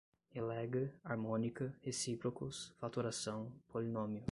[0.33, 4.19] Relega, harmônica, recíprocos, fatoração, polinômio